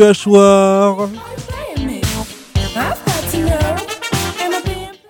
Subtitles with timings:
[0.00, 1.08] Hachoir.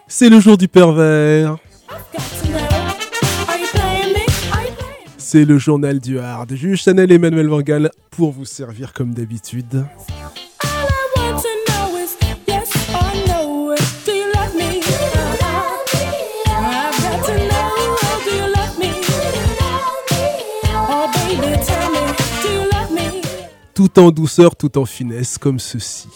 [0.09, 1.57] C'est le jour du pervers.
[5.19, 6.55] C'est le journal du hard.
[6.55, 9.85] Juge Chanel et Emmanuel Vangal pour vous servir comme d'habitude.
[23.83, 26.07] Tout en douceur, tout en finesse, comme ceci.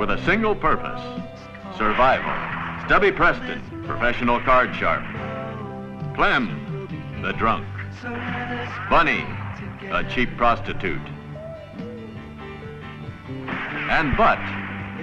[0.00, 1.00] With a single purpose
[1.76, 2.32] survival.
[2.86, 5.04] Stubby Preston, professional card sharp.
[6.14, 7.66] Clem, the drunk.
[8.88, 9.26] Bunny,
[9.90, 11.06] a cheap prostitute.
[13.90, 14.40] And Butt,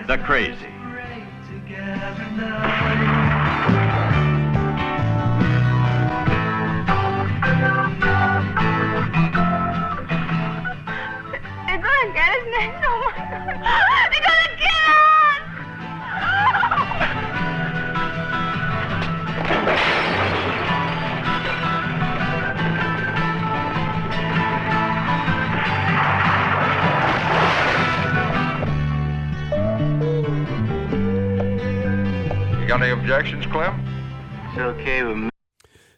[0.07, 0.67] the crazy.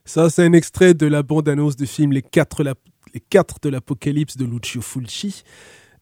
[0.06, 2.64] Ça, c'est un extrait de la bande-annonce du film Les 4
[3.14, 5.44] Les quatre de l'Apocalypse de Lucio Fulci.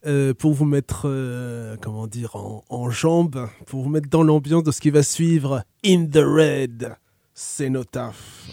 [0.06, 4.63] Euh, pour vous mettre, euh, comment dire, en, en jambes, pour vous mettre dans l'ambiance
[4.63, 5.63] de ce qui va suivre.
[5.83, 6.95] In the Red,
[7.33, 8.47] c'est Notaf.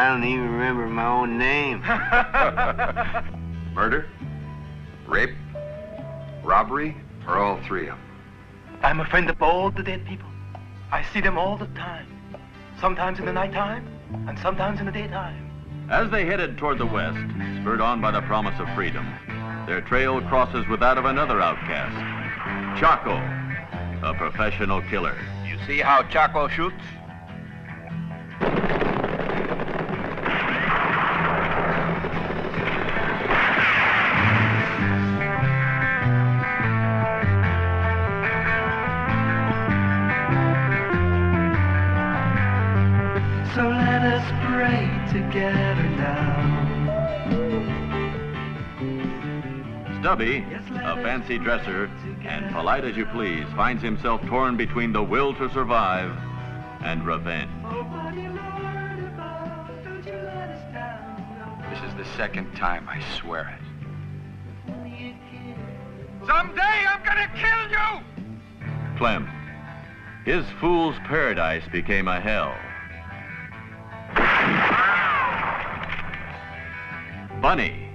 [0.00, 1.80] I don't even remember my own name.
[3.74, 4.08] Murder?
[5.06, 5.34] Rape?
[6.42, 6.96] Robbery?
[7.26, 8.80] Or all three of them?
[8.82, 10.30] I'm a friend of all the dead people.
[10.90, 12.06] I see them all the time.
[12.80, 13.86] Sometimes in the nighttime,
[14.26, 15.50] and sometimes in the daytime.
[15.90, 17.18] As they headed toward the west,
[17.60, 19.06] spurred on by the promise of freedom,
[19.66, 23.16] their trail crosses with that of another outcast, Chaco,
[24.02, 25.18] a professional killer.
[25.44, 26.82] You see how Chaco shoots?
[50.10, 50.44] Stubby,
[50.82, 51.88] a fancy dresser
[52.24, 56.10] and polite as you please, finds himself torn between the will to survive
[56.82, 57.48] and revenge.
[61.70, 64.74] This is the second time, I swear it.
[66.26, 68.98] Someday I'm gonna kill you!
[68.98, 69.30] Clem.
[70.24, 72.56] His fool's paradise became a hell.
[77.40, 77.89] Bunny.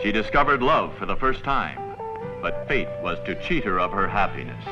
[0.00, 1.96] She discovered love for the first time,
[2.40, 4.62] but fate was to cheat her of her happiness.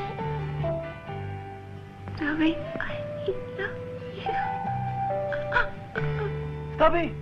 [2.16, 2.96] Stubby, I
[3.26, 3.74] love
[4.16, 4.34] you.
[6.76, 7.14] Stubby!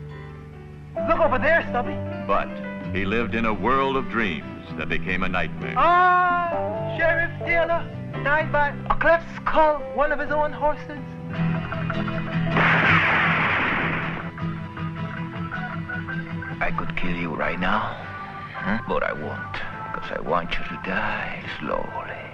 [1.08, 1.94] Look over there, Stubby.
[2.26, 2.48] But
[2.94, 5.74] he lived in a world of dreams that became a nightmare.
[5.76, 7.84] Ah, Sheriff Taylor
[8.24, 10.98] died by a cleft skull, one of his own horses.
[16.68, 17.96] I could kill you right now,
[18.86, 19.52] but I won't,
[19.90, 22.28] because I want you to die slowly.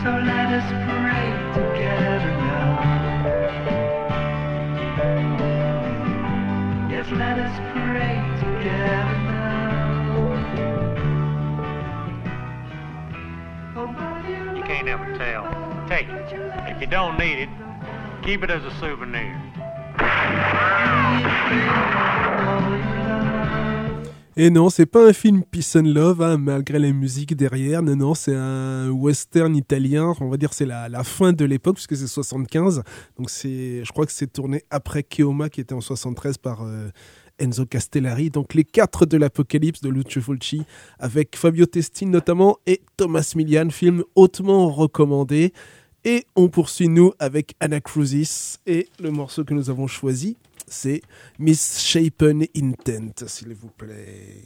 [0.00, 1.26] So let us pray
[1.58, 2.70] together now.
[6.88, 9.58] Yes, let us pray together now.
[13.76, 13.88] Oh,
[14.28, 14.47] you
[14.84, 15.44] tell.
[15.88, 16.32] Take it.
[16.68, 17.48] If you don't need it,
[18.22, 19.34] keep it as a souvenir.
[24.40, 27.82] Et non, c'est pas un film Peace and Love, hein, malgré les musiques derrière.
[27.82, 30.14] Non, non, c'est un western italien.
[30.20, 32.84] On va dire c'est la, la fin de l'époque, puisque c'est 75.
[33.16, 36.88] Donc je crois que c'est tourné après Keoma, qui était en 73 par euh,
[37.38, 38.30] Enzo Castellari.
[38.30, 40.62] Donc les quatre de l'Apocalypse de Lucio Fulci,
[40.98, 45.52] avec Fabio Testine notamment et Thomas Milian, film hautement recommandé.
[46.04, 51.02] Et on poursuit nous avec Anna Crucis et le morceau que nous avons choisi, c'est
[51.38, 54.44] Misshapen Intent, s'il vous plaît.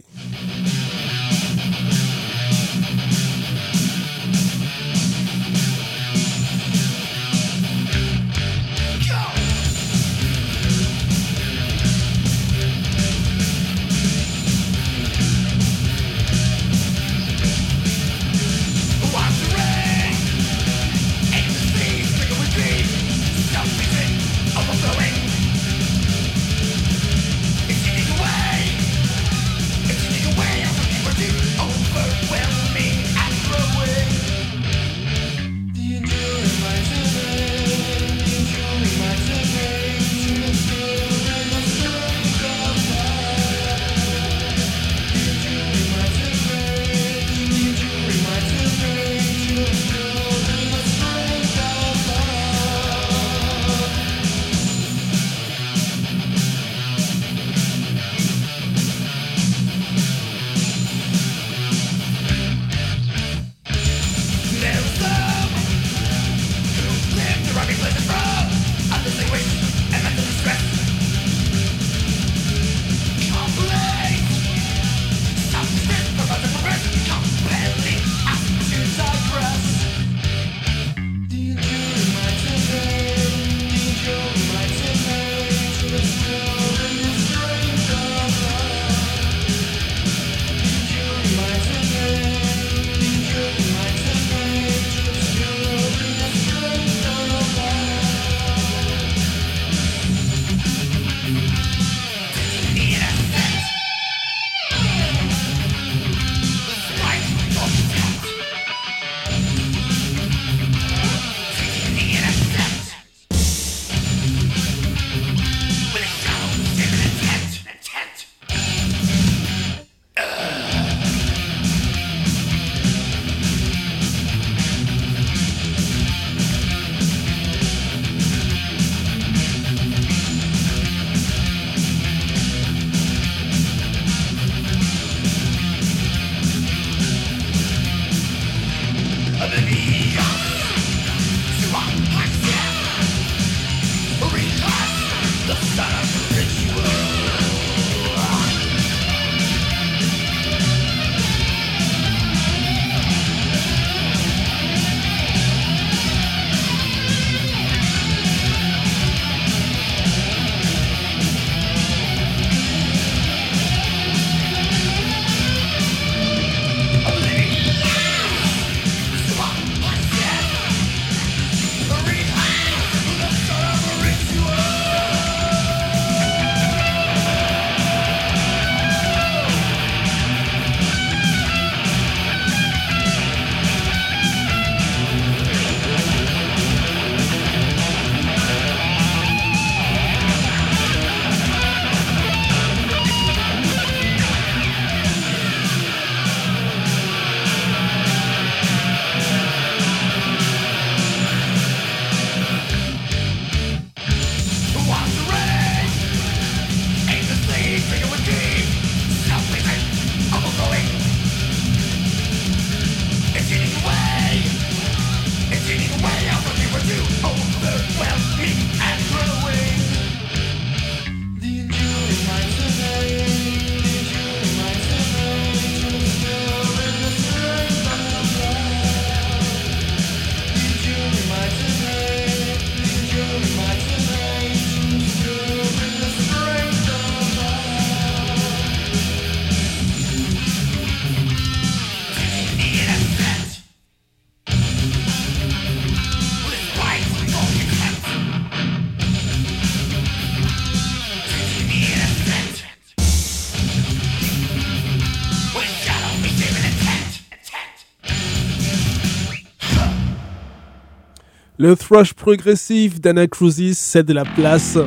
[261.58, 264.78] Le thrash progressif d'Anacrusis cède la place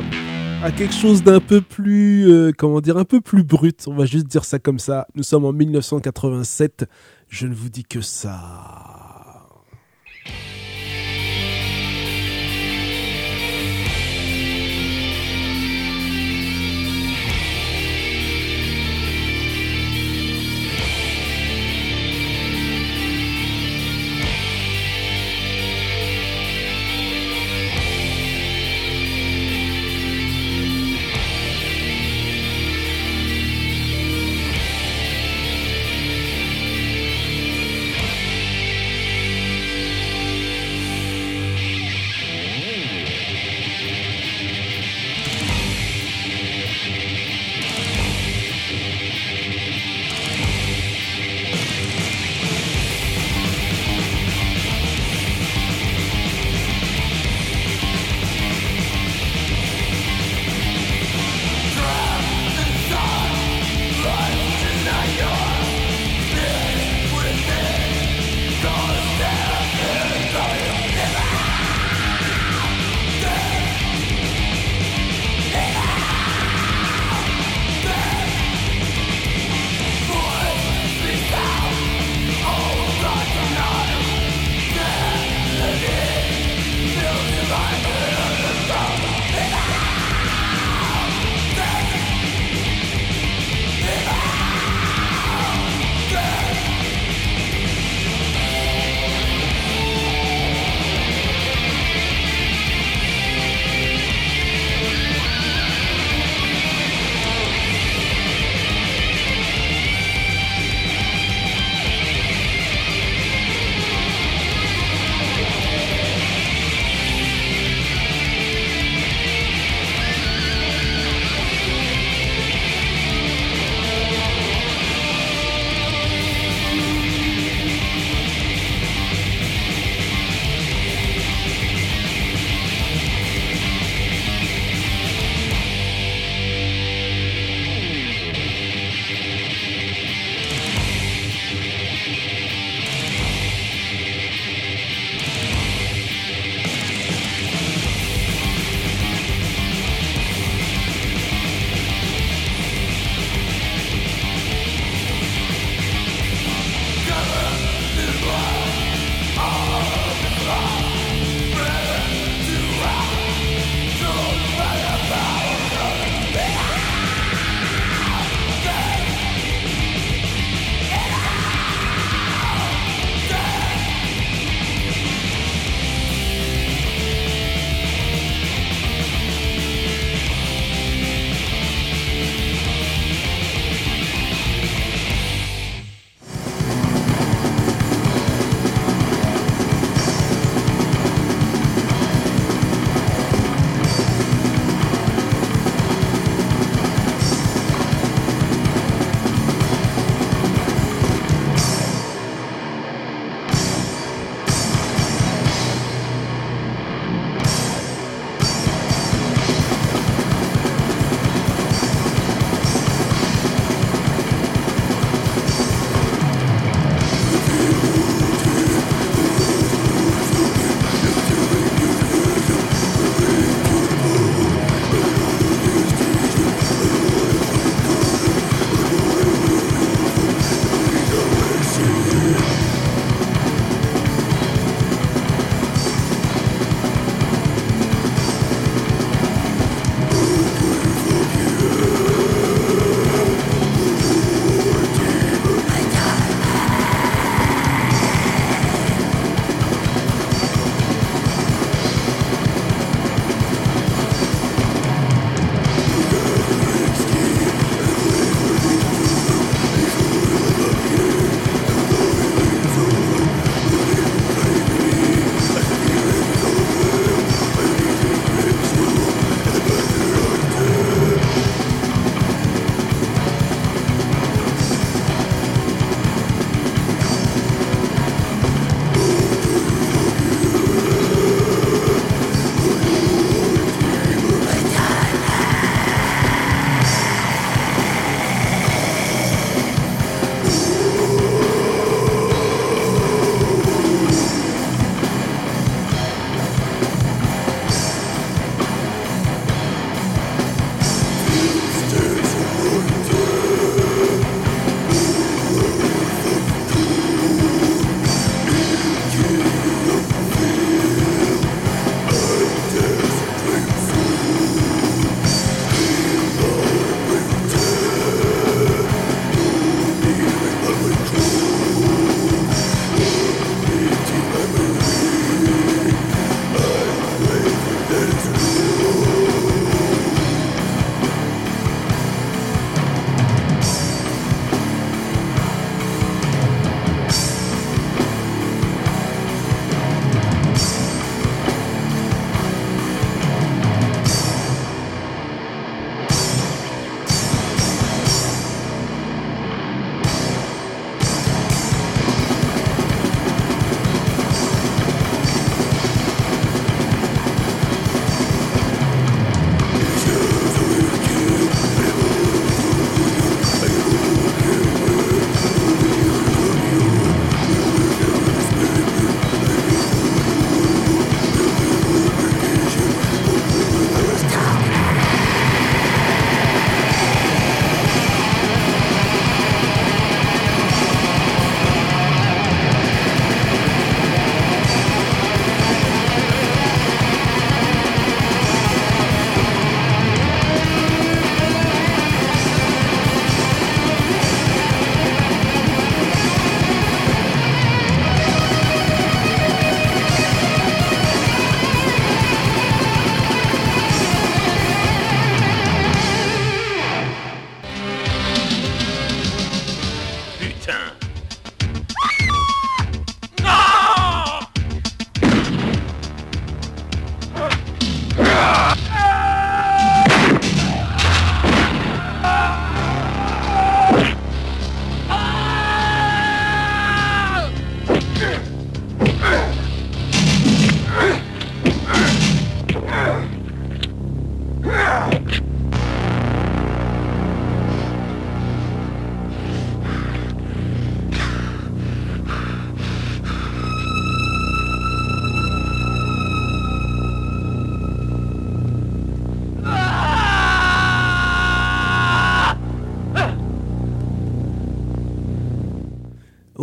[0.64, 3.84] à quelque chose d'un peu plus, euh, comment dire, un peu plus brut.
[3.86, 5.06] On va juste dire ça comme ça.
[5.14, 6.86] Nous sommes en 1987.
[7.28, 8.95] Je ne vous dis que ça.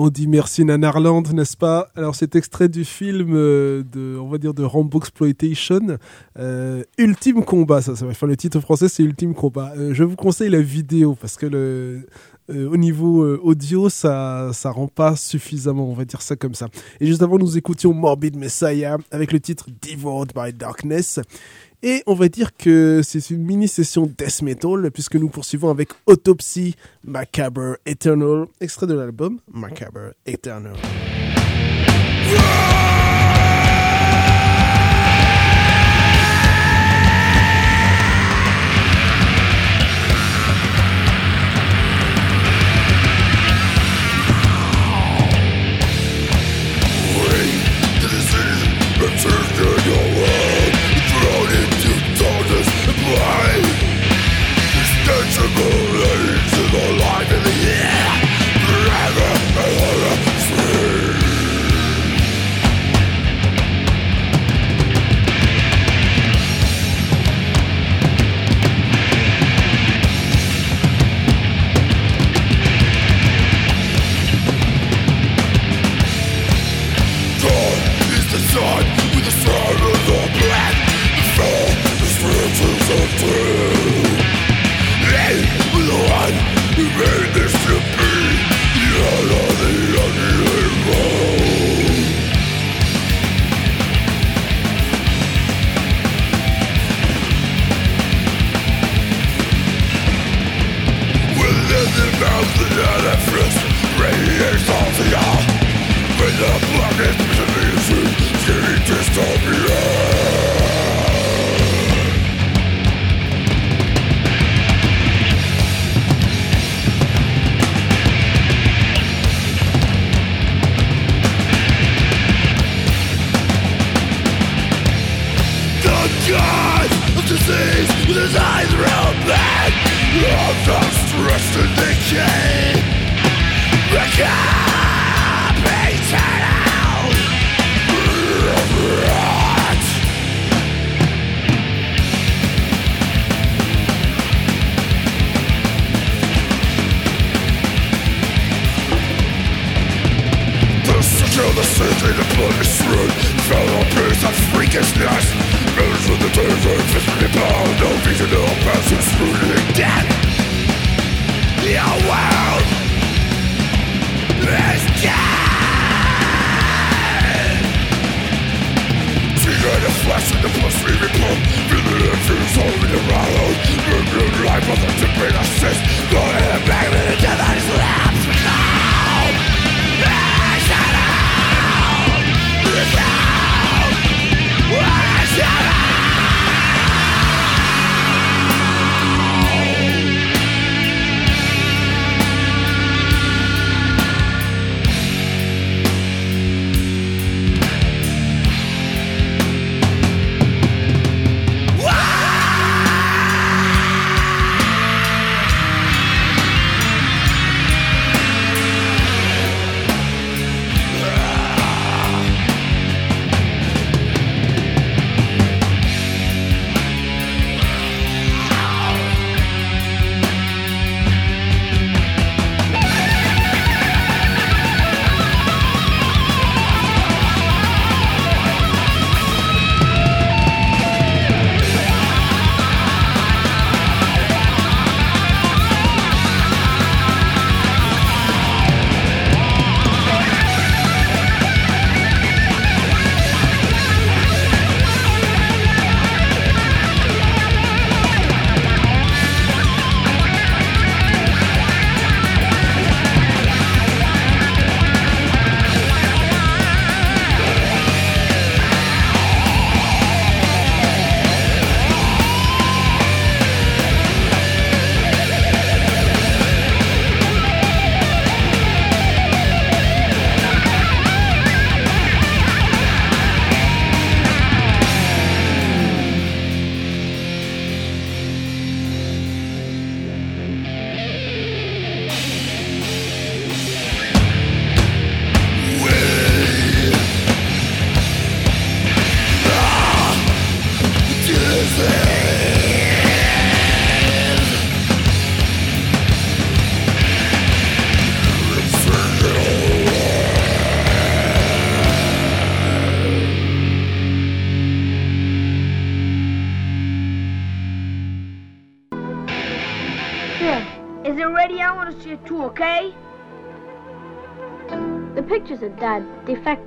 [0.06, 1.88] On dit merci Nanarland, n'est-ce pas?
[1.96, 5.98] Alors c'est extrait du film euh, de, on va dire de Rambo Exploitation,
[6.38, 7.82] euh, Ultime Combat.
[7.82, 9.72] Ça, ça faire le titre français, c'est Ultime Combat.
[9.78, 12.06] Euh, je vous conseille la vidéo parce que le,
[12.50, 16.68] au niveau audio, ça, ça rend pas suffisamment, on va dire ça comme ça.
[17.00, 21.22] Et juste avant, nous écoutions Morbid Messiah avec le titre Devoured by Darkness.
[21.86, 26.76] Et on va dire que c'est une mini-session death metal, puisque nous poursuivons avec Autopsy
[27.04, 30.78] Macabre Eternal, extrait de l'album Macabre Eternal.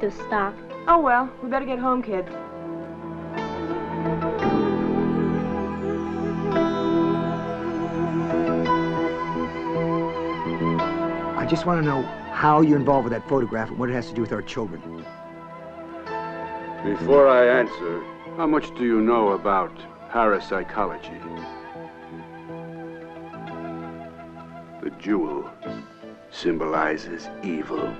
[0.06, 0.54] Defective stock.
[0.86, 2.28] Oh well, we better get home, kids.
[11.36, 14.06] I just want to know how you're involved with that photograph and what it has
[14.08, 14.80] to do with our children.
[16.84, 18.04] Before I answer,
[18.36, 19.76] how much do you know about
[20.10, 21.18] parapsychology?
[24.84, 25.50] The jewel
[26.30, 27.92] symbolizes evil.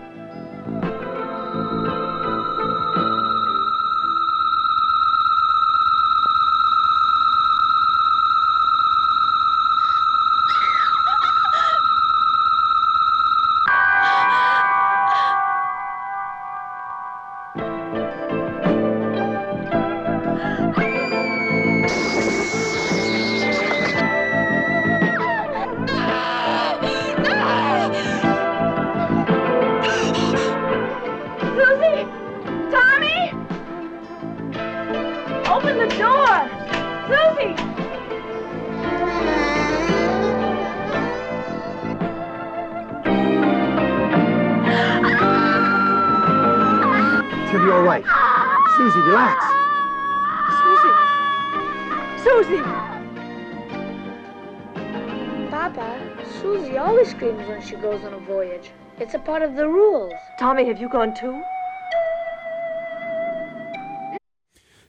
[59.27, 60.15] Part of the rules.
[60.39, 61.35] Tommy, have you gone too?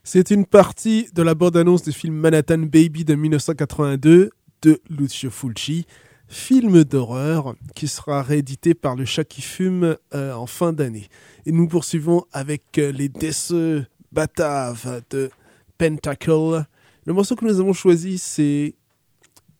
[0.03, 4.29] C'est une partie de la bande-annonce du film Manhattan Baby de 1982
[4.61, 5.85] de Lucio Fulci,
[6.29, 11.09] film d'horreur qui sera réédité par le chat qui fume euh, en fin d'année.
[11.45, 15.29] Et nous poursuivons avec euh, les déceux bataves de
[15.77, 16.63] Pentacle.
[17.05, 18.75] Le morceau que nous avons choisi, c'est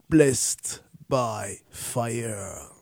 [0.10, 2.77] Blessed by Fire.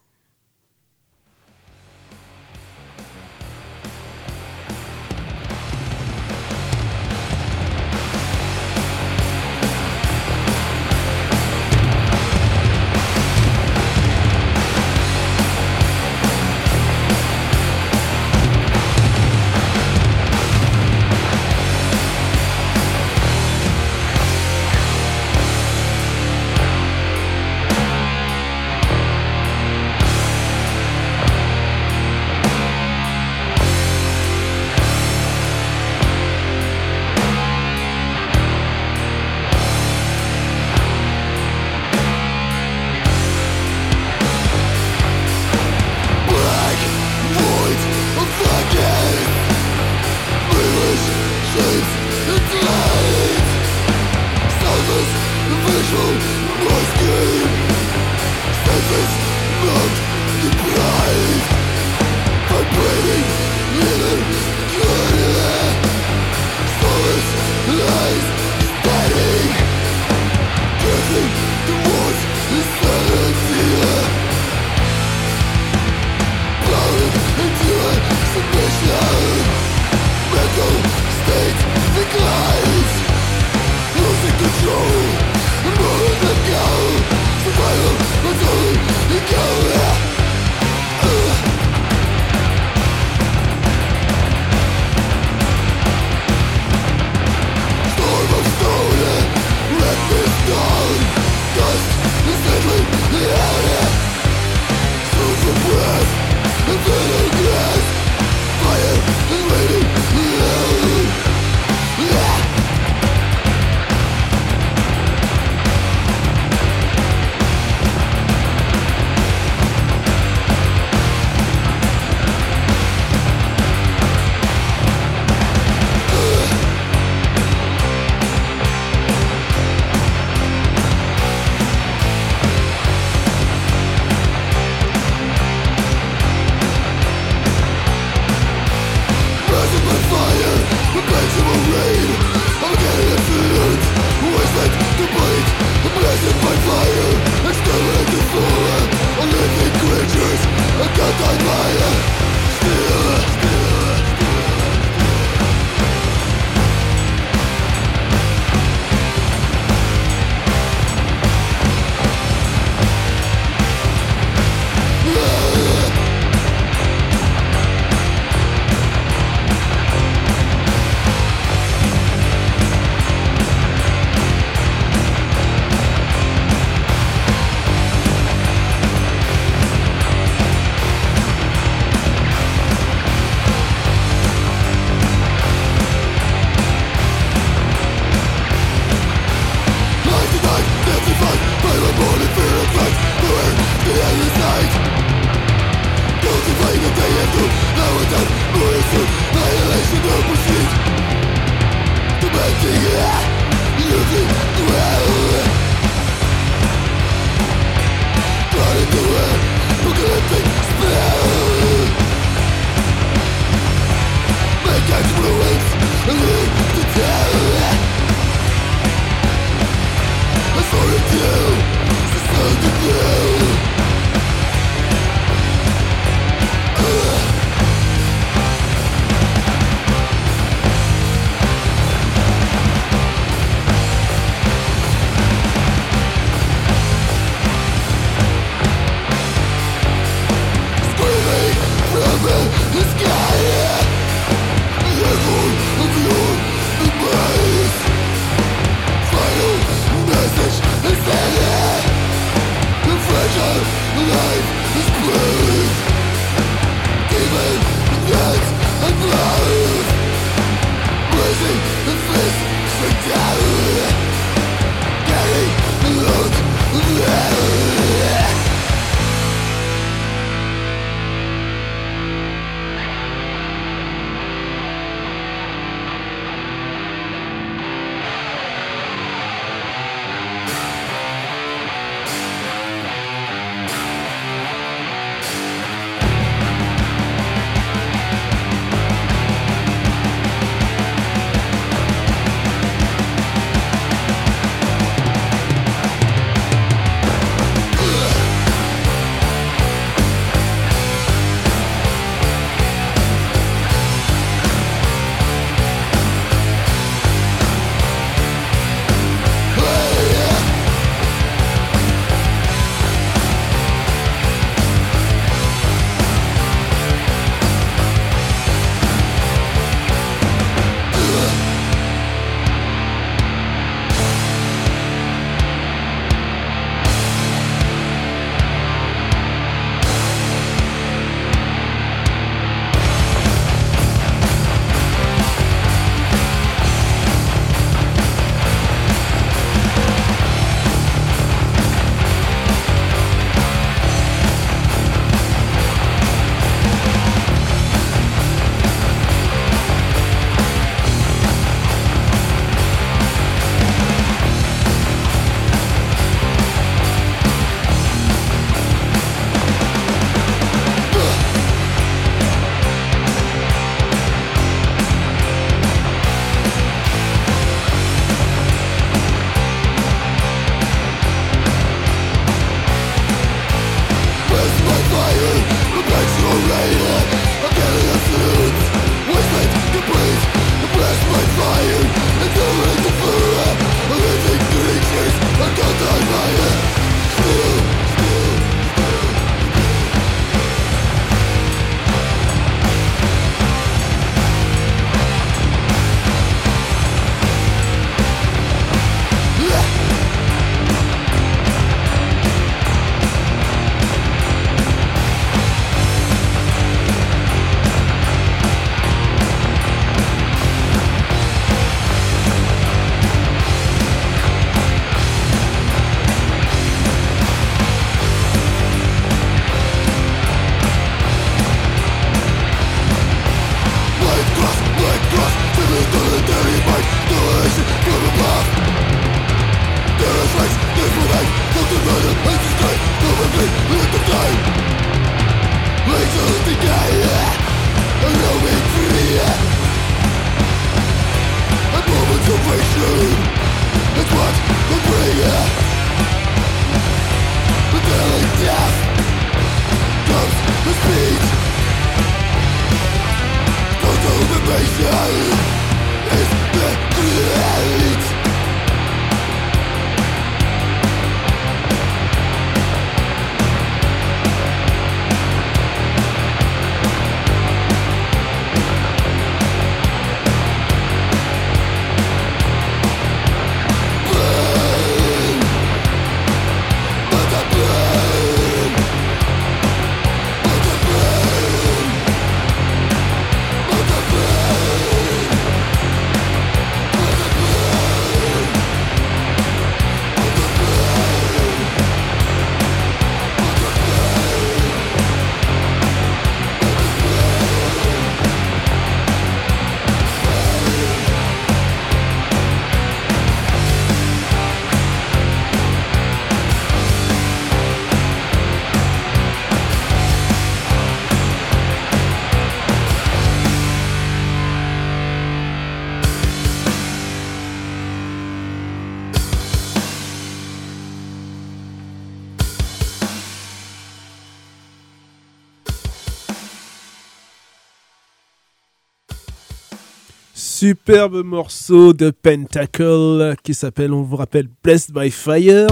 [530.67, 535.67] Superbe morceau de Pentacle qui s'appelle, on vous rappelle, Blessed by Fire.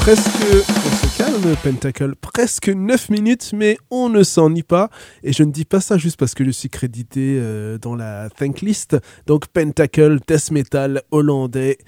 [0.00, 4.90] Presque, on se calme, Pentacle, presque 9 minutes, mais on ne s'ennuie pas.
[5.22, 8.30] Et je ne dis pas ça juste parce que je suis crédité euh, dans la
[8.30, 8.96] thank list.
[9.26, 11.78] Donc Pentacle, death metal hollandais.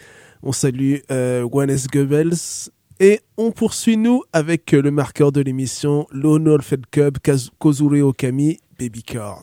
[0.44, 2.70] On salue euh, Goebbels.
[3.00, 7.18] Et on poursuit nous avec le marqueur de l'émission, Lone Fed Cub,
[7.58, 9.42] Kozure Okami, Baby Cart.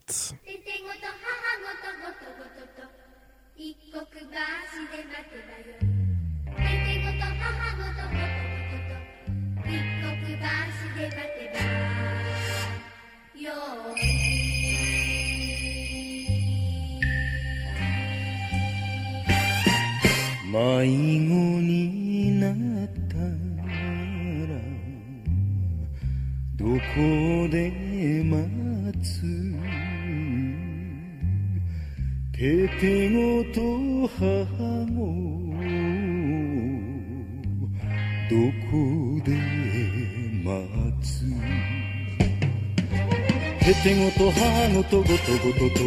[43.73, 45.79] ててごと母ごとごとごとと。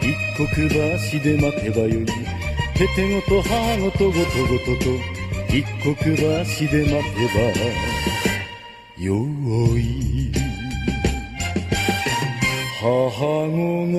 [0.00, 2.06] 一刻橋で待てばよい
[2.74, 4.88] ててごと母ごとごとごとと。
[5.54, 9.04] 一刻橋で待てば。
[9.04, 9.12] よ
[9.76, 10.32] い。
[12.80, 12.86] 母
[13.50, 13.98] 子が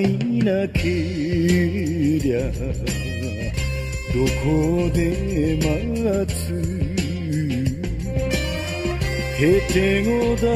[0.00, 0.04] い
[0.42, 2.50] なけりゃ
[4.12, 4.98] どこで
[5.62, 6.74] 待つ。
[9.36, 10.46] へてごだ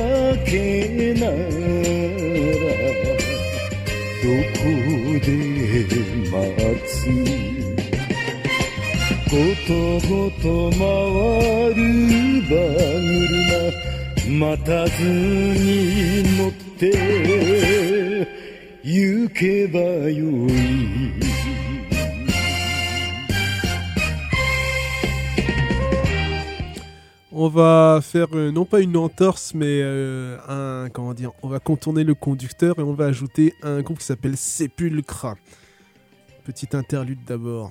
[0.45, 2.08] けな
[5.21, 5.97] で
[6.31, 6.37] 待
[6.87, 7.49] つ。
[9.31, 9.35] ご
[9.67, 9.71] と
[10.09, 10.79] ごと回
[11.75, 11.81] る
[12.49, 12.55] 馬
[13.29, 13.89] 車
[14.29, 18.27] 待たずに乗って
[18.83, 21.28] 行けばよい。
[27.41, 32.03] On va faire euh, non pas une entorse, mais euh, un comment dire, on va contourner
[32.03, 35.37] le conducteur et on va ajouter un groupe qui s'appelle Sepulcra.
[36.45, 37.71] Petite interlude d'abord.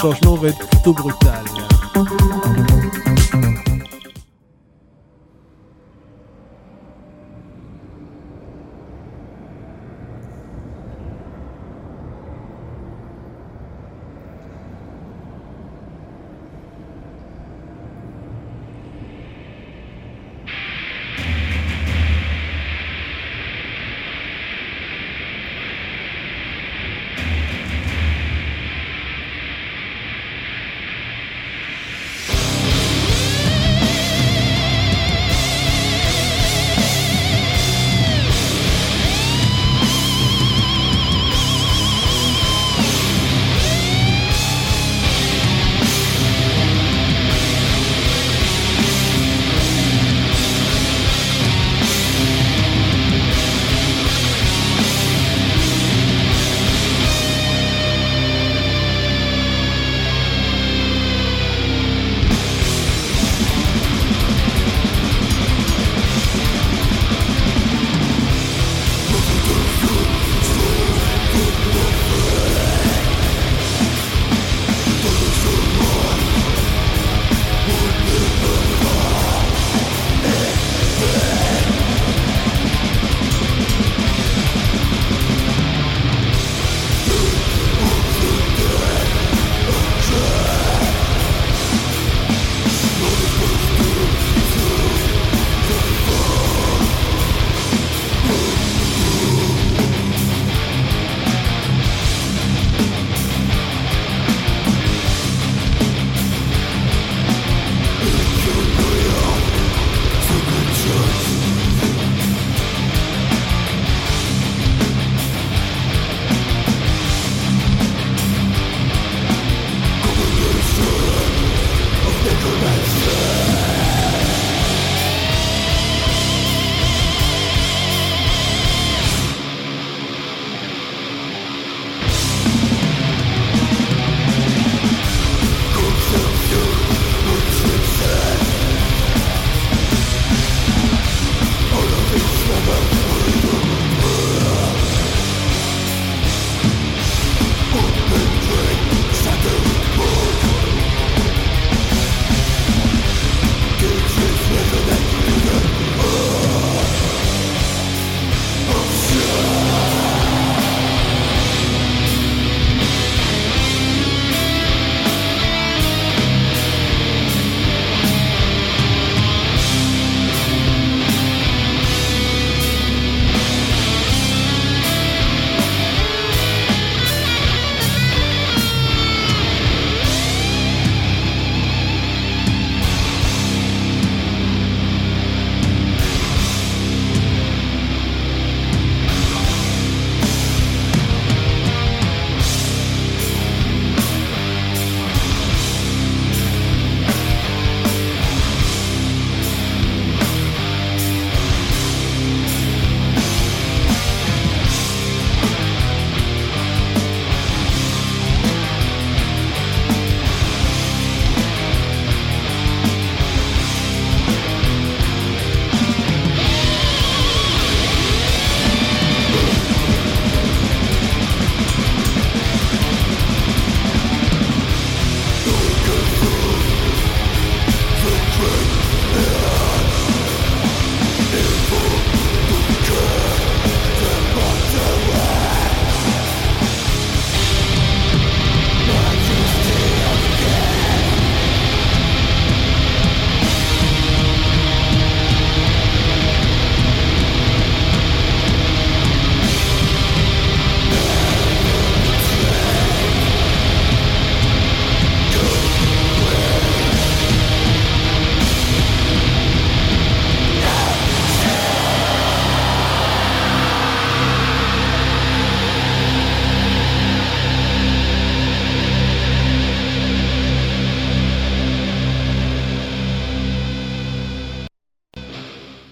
[0.00, 1.44] Changement va être plutôt brutal.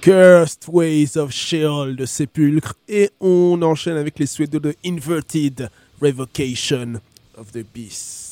[0.06, 2.76] Cursed Ways of Sheol de Sépulcre.
[2.86, 5.68] Et on enchaîne avec les Suédois de Inverted
[6.00, 7.00] Revocation
[7.36, 8.25] of the Beast.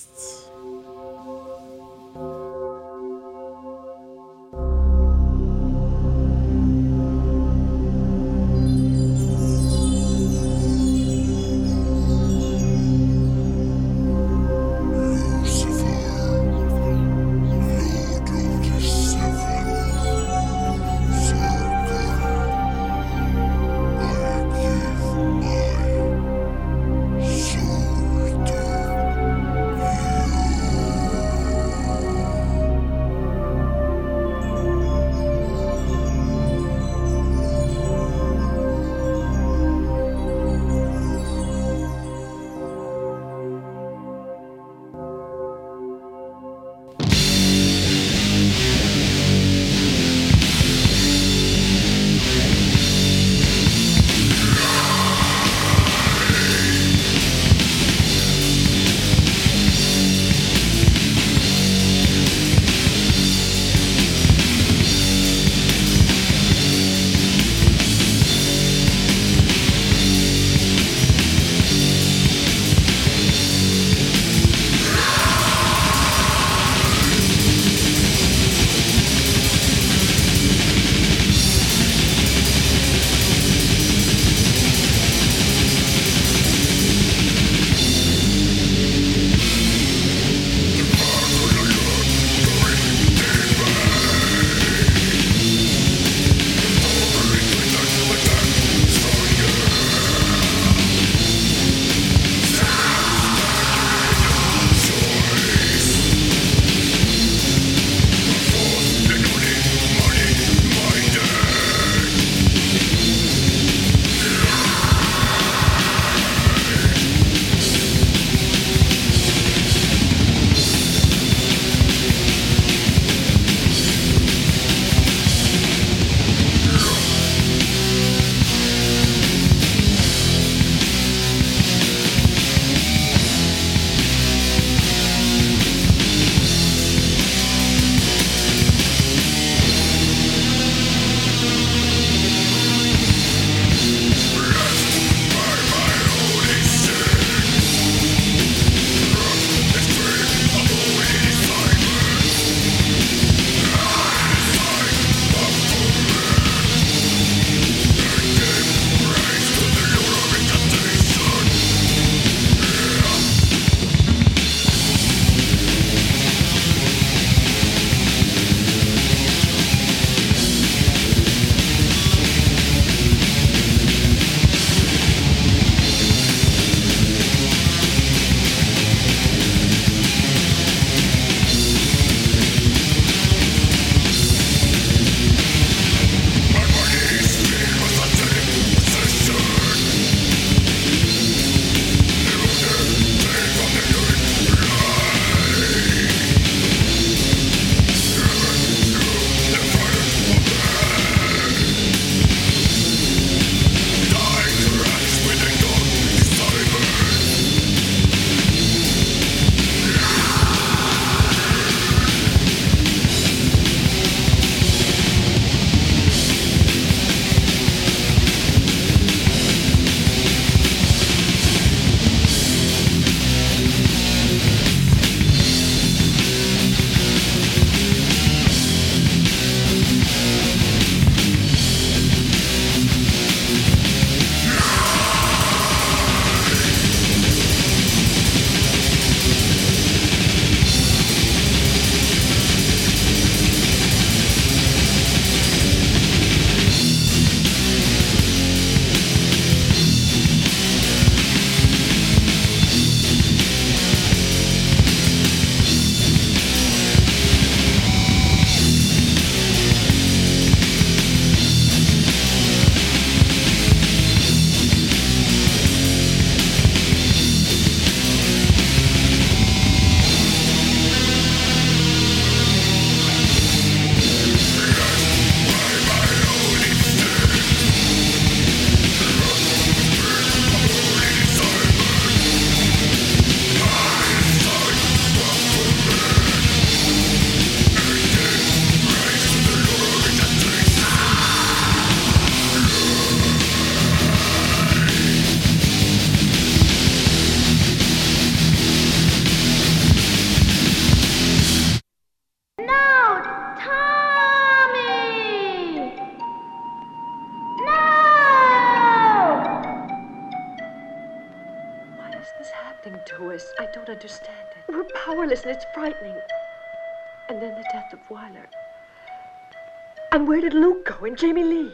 [320.12, 321.72] And where did Luke go and Jamie Lee?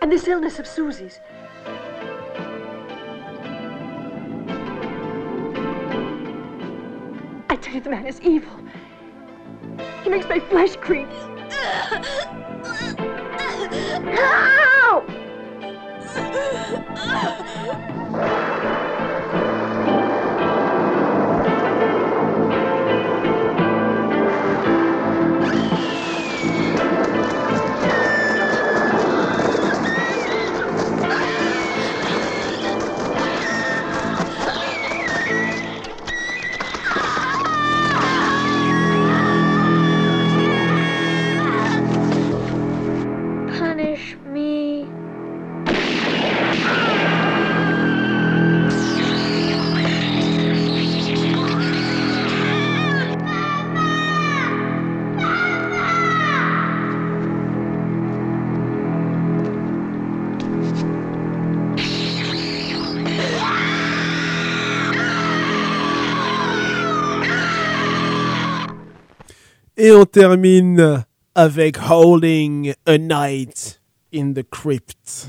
[0.00, 1.18] And this illness of Susie's.
[7.50, 8.56] I tell you, the man is evil.
[10.04, 11.08] He makes my flesh creep.
[14.20, 15.04] Ow!
[69.80, 71.04] Et on termine
[71.36, 73.80] avec Holding a Night
[74.12, 75.28] in the Crypt.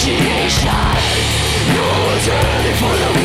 [0.00, 0.72] appreciation.
[1.76, 3.19] No alternative for the